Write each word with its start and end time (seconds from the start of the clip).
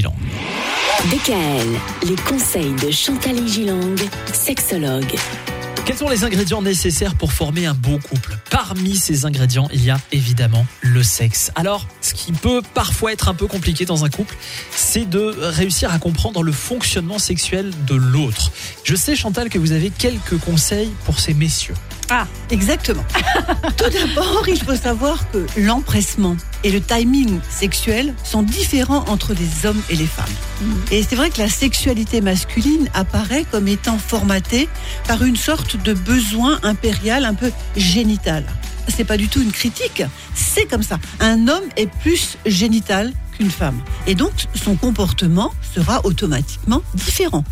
Gilang. 0.00 0.14
DKL, 1.10 2.08
les 2.08 2.16
conseils 2.16 2.72
de 2.82 2.90
Chantal 2.90 3.46
Gilang, 3.46 3.96
sexologue. 4.32 5.14
Quels 5.84 5.98
sont 5.98 6.08
les 6.08 6.24
ingrédients 6.24 6.62
nécessaires 6.62 7.14
pour 7.16 7.32
former 7.32 7.66
un 7.66 7.74
beau 7.74 7.98
couple? 7.98 8.38
Parmi 8.50 8.96
ces 8.96 9.26
ingrédients, 9.26 9.68
il 9.74 9.84
y 9.84 9.90
a 9.90 9.98
évidemment 10.10 10.64
le 10.80 11.02
sexe. 11.02 11.52
Alors, 11.54 11.86
ce 12.00 12.14
qui 12.14 12.32
peut 12.32 12.62
parfois 12.72 13.12
être 13.12 13.28
un 13.28 13.34
peu 13.34 13.46
compliqué 13.46 13.84
dans 13.84 14.06
un 14.06 14.08
couple, 14.08 14.36
c'est 14.70 15.08
de 15.08 15.34
réussir 15.38 15.92
à 15.92 15.98
comprendre 15.98 16.42
le 16.42 16.52
fonctionnement 16.52 17.18
sexuel 17.18 17.72
de 17.86 17.94
l'autre. 17.94 18.52
Je 18.84 18.94
sais, 18.94 19.14
Chantal, 19.14 19.50
que 19.50 19.58
vous 19.58 19.72
avez 19.72 19.90
quelques 19.90 20.38
conseils 20.38 20.90
pour 21.04 21.20
ces 21.20 21.34
messieurs. 21.34 21.74
Ah, 22.12 22.26
exactement. 22.50 23.04
Tout 23.76 23.88
d'abord, 23.88 24.42
il 24.48 24.60
faut 24.60 24.74
savoir 24.74 25.30
que 25.30 25.46
l'empressement 25.56 26.36
et 26.64 26.72
le 26.72 26.80
timing 26.80 27.38
sexuel 27.48 28.14
sont 28.24 28.42
différents 28.42 29.04
entre 29.06 29.32
les 29.32 29.64
hommes 29.64 29.80
et 29.90 29.94
les 29.94 30.06
femmes. 30.06 30.26
Et 30.90 31.04
c'est 31.04 31.14
vrai 31.14 31.30
que 31.30 31.38
la 31.38 31.48
sexualité 31.48 32.20
masculine 32.20 32.90
apparaît 32.94 33.44
comme 33.52 33.68
étant 33.68 33.96
formatée 33.96 34.68
par 35.06 35.22
une 35.22 35.36
sorte 35.36 35.76
de 35.76 35.94
besoin 35.94 36.58
impérial 36.64 37.24
un 37.24 37.34
peu 37.34 37.52
génital. 37.76 38.44
C'est 38.88 39.04
pas 39.04 39.16
du 39.16 39.28
tout 39.28 39.40
une 39.40 39.52
critique, 39.52 40.02
c'est 40.34 40.66
comme 40.66 40.82
ça. 40.82 40.98
Un 41.20 41.46
homme 41.46 41.64
est 41.76 41.86
plus 41.86 42.38
génital 42.44 43.12
femme. 43.48 43.80
Et 44.06 44.14
donc, 44.14 44.32
son 44.54 44.74
comportement 44.74 45.54
sera 45.74 46.04
automatiquement 46.04 46.82
différent. 46.94 47.44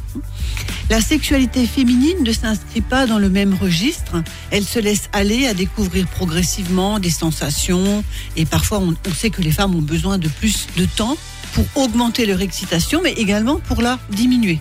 La 0.90 1.00
sexualité 1.00 1.66
féminine 1.66 2.22
ne 2.22 2.32
s'inscrit 2.32 2.80
pas 2.80 3.06
dans 3.06 3.18
le 3.18 3.30
même 3.30 3.54
registre. 3.54 4.22
Elle 4.50 4.64
se 4.64 4.78
laisse 4.78 5.08
aller 5.12 5.46
à 5.46 5.54
découvrir 5.54 6.06
progressivement 6.08 6.98
des 6.98 7.10
sensations. 7.10 8.04
Et 8.36 8.44
parfois, 8.44 8.80
on, 8.80 8.94
on 9.08 9.14
sait 9.14 9.30
que 9.30 9.40
les 9.40 9.52
femmes 9.52 9.74
ont 9.74 9.82
besoin 9.82 10.18
de 10.18 10.28
plus 10.28 10.66
de 10.76 10.84
temps 10.84 11.16
pour 11.52 11.64
augmenter 11.76 12.26
leur 12.26 12.40
excitation, 12.40 13.00
mais 13.02 13.12
également 13.12 13.56
pour 13.56 13.80
la 13.80 13.98
diminuer. 14.10 14.60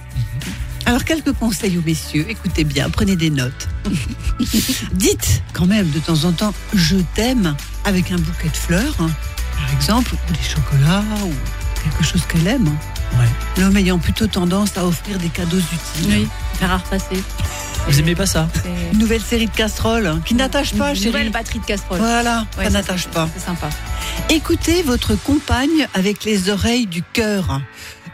Alors, 0.88 1.04
quelques 1.04 1.34
conseils 1.34 1.78
aux 1.78 1.82
messieurs. 1.82 2.26
Écoutez 2.30 2.64
bien, 2.64 2.90
prenez 2.90 3.18
des 3.18 3.30
notes. 3.30 3.68
Dites 4.94 5.44
quand 5.52 5.66
même 5.66 5.90
de 5.90 6.00
temps 6.00 6.24
en 6.24 6.32
temps 6.32 6.54
je 6.74 6.96
t'aime 7.14 7.56
avec 7.84 8.12
un 8.12 8.16
bouquet 8.16 8.48
de 8.48 8.56
fleurs, 8.56 8.96
par 9.58 9.74
exemple, 9.74 10.14
ou 10.14 10.34
des 10.34 10.44
chocolats, 10.44 11.04
ou 11.26 11.34
quelque 11.84 12.04
chose 12.04 12.22
qu'elle 12.28 12.48
aime. 12.48 12.68
Ouais. 13.18 13.26
L'homme 13.62 13.78
ayant 13.78 13.98
plutôt 14.00 14.28
tendance 14.28 14.78
à 14.78 14.86
offrir 14.86 15.18
des 15.18 15.30
cadeaux 15.30 15.58
utiles. 15.60 16.08
Oui, 16.10 16.28
faire 16.60 16.72
à 16.72 16.78
repasser. 16.78 17.24
Vous 17.88 18.00
aimez 18.00 18.16
pas 18.16 18.26
ça 18.26 18.50
Une 18.92 19.00
nouvelle 19.00 19.22
série 19.22 19.46
de 19.48 19.52
casseroles 19.56 20.08
hein, 20.08 20.22
qui 20.26 20.36
n'attache 20.36 20.74
pas, 20.74 20.90
Une 20.90 20.96
chérie. 20.96 21.08
nouvelle 21.08 21.30
batterie 21.32 21.60
de 21.60 21.66
casserole. 21.66 22.00
Voilà, 22.00 22.46
Ouais, 22.58 22.66
ça 22.66 22.70
ça, 22.72 22.78
n'attache 22.80 23.08
pas. 23.08 23.30
C'est 23.34 23.46
sympa. 23.46 23.70
Écoutez 24.30 24.84
votre 24.84 25.16
compagne 25.16 25.88
avec 25.94 26.26
les 26.26 26.50
oreilles 26.50 26.86
du 26.88 27.02
cœur. 27.02 27.62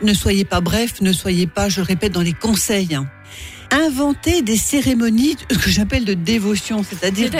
Ne 0.03 0.13
soyez 0.13 0.45
pas 0.45 0.61
bref, 0.61 1.01
ne 1.01 1.11
soyez 1.11 1.47
pas, 1.47 1.69
je 1.69 1.77
le 1.81 1.87
répète, 1.87 2.11
dans 2.11 2.21
les 2.21 2.33
conseils. 2.33 2.99
Inventez 3.73 4.43
des 4.43 4.55
cérémonies 4.55 5.35
que 5.49 5.69
j'appelle 5.69 6.05
de 6.05 6.13
dévotion, 6.13 6.85
c'est-à-dire 6.87 7.31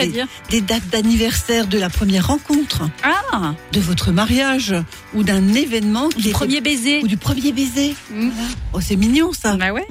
des, 0.50 0.60
dates 0.60 0.88
d'anniversaire 0.90 1.68
de 1.68 1.78
la 1.78 1.88
première 1.88 2.26
rencontre, 2.26 2.82
Ah, 3.04 3.54
de 3.72 3.78
votre 3.80 4.10
mariage 4.10 4.74
ou 5.14 5.22
d'un 5.22 5.54
événement 5.54 6.08
du 6.08 6.18
était- 6.20 6.30
premier 6.32 6.60
baiser. 6.60 7.02
ou 7.04 7.06
du 7.06 7.16
premier 7.16 7.52
baiser. 7.52 7.94
Mm. 8.12 8.30
Oh, 8.72 8.80
c'est 8.80 8.96
mignon 8.96 9.32
ça. 9.32 9.56
Bah 9.56 9.72
ouais. 9.72 9.86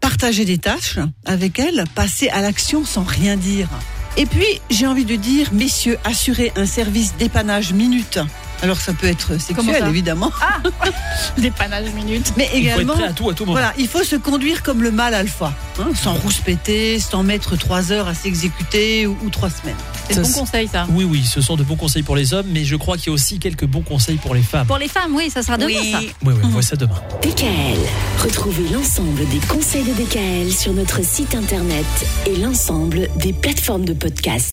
Partager 0.00 0.44
des 0.44 0.58
tâches 0.58 0.98
avec 1.24 1.58
elle, 1.58 1.84
passer 1.96 2.28
à 2.28 2.42
l'action 2.42 2.84
sans 2.84 3.02
rien 3.02 3.36
dire. 3.36 3.68
Et 4.16 4.24
puis, 4.26 4.46
j'ai 4.70 4.86
envie 4.86 5.04
de 5.04 5.16
dire, 5.16 5.52
messieurs, 5.52 5.98
assurez 6.04 6.52
un 6.56 6.64
service 6.66 7.14
dépannage 7.18 7.72
minute. 7.72 8.20
Alors, 8.62 8.80
ça 8.80 8.92
peut 8.94 9.06
être 9.06 9.38
sexuel, 9.40 9.76
ça 9.80 9.88
évidemment, 9.88 10.32
Dépannage 11.38 11.92
minute. 11.94 12.32
mais 12.36 12.44
Il 12.44 12.48
faut 12.50 12.56
être 12.56 12.74
également, 12.74 12.94
prêt 12.94 13.04
à 13.04 13.12
tout 13.12 13.28
à 13.30 13.34
tout 13.34 13.44
moment. 13.44 13.52
voilà, 13.58 13.72
il 13.78 13.86
faut 13.88 14.02
se 14.02 14.16
conduire 14.16 14.62
comme 14.62 14.82
le 14.82 14.90
mâle 14.90 15.14
alpha, 15.14 15.52
hein, 15.78 15.88
sans 15.94 16.14
rouspéter, 16.14 16.98
sans 16.98 17.22
mettre 17.22 17.56
trois 17.56 17.92
heures 17.92 18.08
à 18.08 18.14
s'exécuter 18.14 19.06
ou, 19.06 19.16
ou 19.24 19.30
trois 19.30 19.50
semaines. 19.50 19.76
C'est 20.08 20.14
Ça, 20.14 20.20
le 20.20 20.26
bon 20.26 20.32
c'est- 20.32 20.40
conseil, 20.40 20.68
ça. 20.68 20.86
Oui, 20.90 21.04
oui, 21.04 21.22
ce 21.24 21.40
sont 21.40 21.56
de 21.56 21.64
bons 21.64 21.76
conseils 21.76 22.02
pour 22.02 22.16
les 22.16 22.32
hommes, 22.32 22.46
mais 22.50 22.64
je 22.64 22.76
crois 22.76 22.96
qu'il 22.96 23.08
y 23.08 23.10
a 23.10 23.12
aussi 23.12 23.38
quelques 23.38 23.66
bons 23.66 23.82
conseils 23.82 24.16
pour 24.16 24.34
les 24.34 24.42
femmes. 24.42 24.66
Pour 24.66 24.78
les 24.78 24.88
femmes, 24.88 25.14
oui, 25.14 25.30
ça 25.30 25.42
sera 25.42 25.58
demain, 25.58 25.72
ça. 25.92 25.98
Oui, 26.00 26.12
oui, 26.24 26.34
on 26.44 26.48
voit 26.48 26.62
ça 26.62 26.76
demain. 26.76 27.00
DKL. 27.22 27.76
Retrouvez 28.22 28.68
l'ensemble 28.72 29.26
des 29.28 29.38
conseils 29.48 29.82
de 29.84 29.92
DKL 29.92 30.52
sur 30.52 30.72
notre 30.72 31.04
site 31.04 31.34
internet 31.34 31.84
et 32.26 32.36
l'ensemble 32.36 33.08
des 33.16 33.32
plateformes 33.32 33.84
de 33.84 33.92
podcast. 33.92 34.44